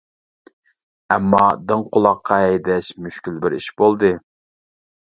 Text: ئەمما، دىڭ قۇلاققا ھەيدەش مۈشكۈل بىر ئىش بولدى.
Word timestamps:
ئەمما، 1.15 1.43
دىڭ 1.73 1.85
قۇلاققا 1.97 2.41
ھەيدەش 2.47 2.91
مۈشكۈل 3.05 3.41
بىر 3.47 3.61
ئىش 3.61 3.71
بولدى. 3.85 4.15